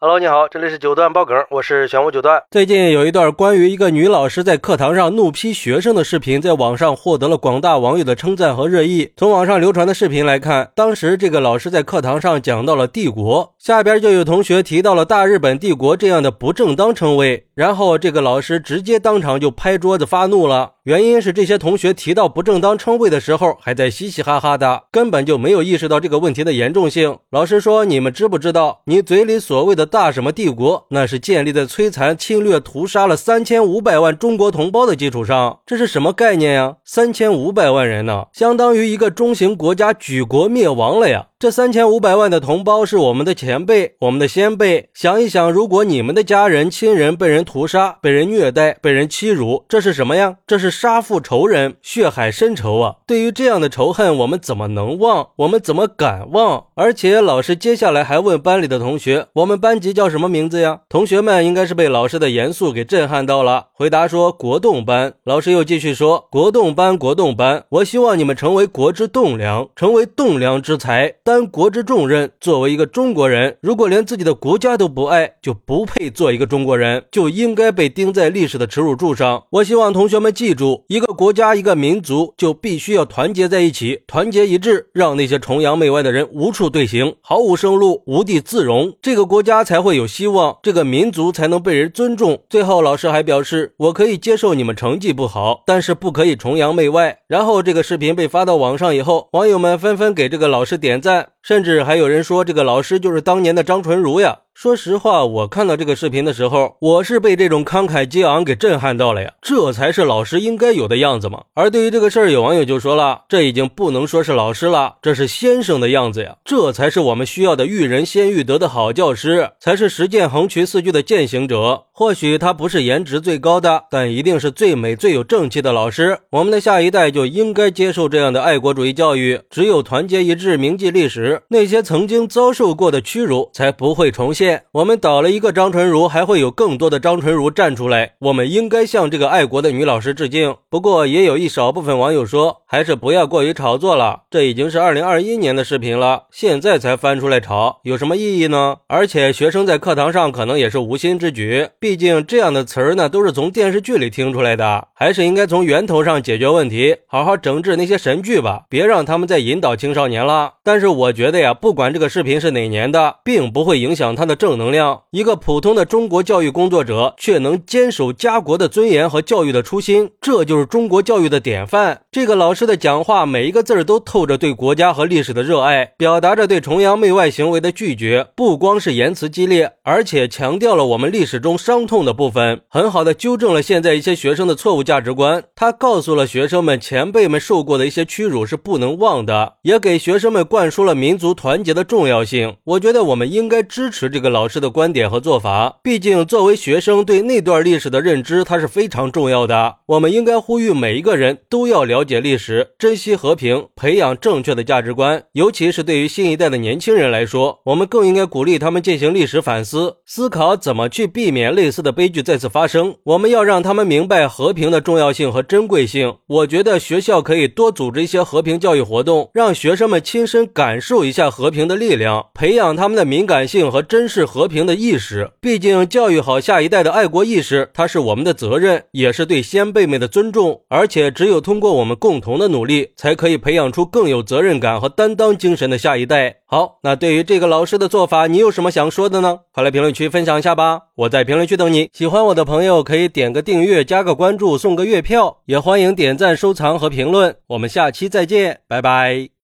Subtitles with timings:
[0.00, 2.40] Hello，你好，这里是九段爆梗，我是玄武九段。
[2.52, 9.10] 最近有一段关于一个女老师在课堂上怒批学生的视频，在网上获得了广大网友的称赞和热议。
[9.16, 20.74] 从网上流传的视频来看，当时这个老师在课堂上讲到了帝国，下边就有同学提到了大日本帝国这样的不正当称谓，然后这个老师直接当场就拍桌子发怒了。
[20.88, 27.18] 原因是这些同学提到不正当称谓的时候，还在嘻嘻哈哈的，根本就没有意识到这个问题的严重性。
[27.28, 35.58] 老师说：“你们知不知道，你嘴里所谓的大什么帝国，那是建立在摧残、侵略、屠杀了三千五百万中国同胞的基础上？
[35.66, 36.76] 这是什么概念呀？
[36.86, 44.88] 三千五百万人呢，相当于一个中型国家举国灭亡了呀！”这三千五百万的同胞是我们的前辈，我们的先辈。
[44.92, 50.38] 想一想，如果你们的家人、亲人被人屠杀、被人虐待、被人欺辱，这是什么呀？
[50.48, 52.96] 这是杀父仇人，血海深仇啊！
[53.06, 55.28] 对于这样的仇恨，我们怎么能忘？
[55.36, 56.64] 我们怎么敢忘？
[56.74, 79.44] 而且老师接下来还问班里的同学：“我们班级叫什么名字呀？”同学们应该是被老师的严肃给震撼到了，回答说：“国栋班。”老师又继续说：“国栋班，国栋班，我希望你们成为国之栋梁，成为栋梁之才。”担国之重任，作为一个中国人，如果连自己的国家都不爱，就不配做一个中国人，就应该被钉在历史的耻辱柱上。
[79.50, 92.40] 我希望同学们记住，一个国家、一个民族就必须要团结在一起，团结一致，让那些崇洋媚外的人无处遁形，毫无生路，无地自容，这个国家才会有希望，这个民族才能被人尊重。
[92.48, 97.18] 最后，老师还表示，我可以接受你们成绩不好，但是不可以崇洋媚外。
[97.26, 101.17] 然后，这个视频被发到网上以后，网友们纷纷给这个老师点赞。
[101.42, 104.40] 甚至还有人说，这个老师就是当年的张纯如呀。
[104.60, 109.34] 说实话，我看到这个视频的时候，我是被这种慷慨激昂给震撼到了呀！
[109.40, 111.44] 这才是老师应该有的样子嘛。
[111.54, 116.38] 而对于这个事儿，有网友就说了，这已经不能说是老师了，这是先生的样子呀！
[116.44, 121.84] 这才是我们需要的育人先育德的好教师，才是实践横渠四句的践行者。
[121.92, 126.18] 或许他不是颜值最高的，但一定是最美、最有正气的老师。
[126.30, 129.40] 我们的下一代就应该接受这样的爱国主义教育。
[129.50, 134.47] 只有团结一致，铭记历史，那些曾经遭受过的屈辱才不会重现。
[134.72, 138.12] 我们倒了一个张纯如，还会有更多的张纯如站出来。
[138.18, 140.54] 我们应该向这个爱国的女老师致敬。
[140.68, 144.22] 不过，也有一少部分网友说，还是不要过于炒作了。
[144.30, 148.76] 这已经是二零二一年的视频了，现在才翻出来炒，有什么意义呢？
[148.86, 160.54] 而且，学生在课堂上可能也是无心之举，毕竟这样的词儿呢，都是从电视剧里听出来的，还是应该从源头上解决问题，好好整治那些神剧吧，别让他们再引导青少年了。
[160.62, 165.02] 但是，我觉得呀，不管这个视频是哪年的，并不会影响他的正能量。
[165.10, 172.00] 一个普通的中国教育工作者，却能坚守家国的尊严和教育的初心，这就是中国教育的典范。
[172.10, 178.28] 这个老师的讲话，每一个字儿都透着对国家和历史的热爱，表达着对崇洋媚外行为的拒绝。
[178.36, 185.42] 不光是言辞激烈，而且强调了我们历史中伤痛的部分，很好的纠正了现在一些学生的错误价值观。
[185.56, 192.56] 他告诉了学生们，前辈们受过的一些屈辱是不能忘的，也给学生们灌输了民族团结的重要性。
[192.64, 194.58] 我觉得我们应该支持这个老师。
[194.58, 199.76] 的观点和做法，毕竟作为学生对那段历史的认知，它是非常重要的。
[199.86, 205.22] 我们应该呼吁每一个人都要了解历史，珍惜和平，培养正确的价值观。
[205.34, 212.96] 尤其是对于新一代的年轻人来说，我们更应该鼓励他们进行历史反思，思考怎么去避免类似的悲剧再次发生。
[213.04, 216.16] 我们要让他们明白和平的重要性和珍贵性。
[216.26, 224.48] 我觉得学校可以多组织一些和平教育活动，让学生们亲身感受一下和平的力量，培养他们的敏感性和真是和。
[224.48, 230.62] 平的意识，毕竟教育好下一代的爱国意识，它是我们的责任，也是对先辈们的尊重。
[230.68, 236.36] 而且，只有通过我们共同的努力，才可以培养出更有责任感和担当精神的下一代。
[236.46, 239.40] 好，那对于这个老师的做法，你有什么想说的呢？
[239.52, 240.80] 快来评论区分享一下吧！
[240.96, 241.90] 我在评论区等你。
[241.92, 247.36] 喜欢我的朋友可以点个订阅、加个关注、送个月票，也欢迎点赞、收藏和评论。
[247.48, 249.28] 我们下期再见，拜拜。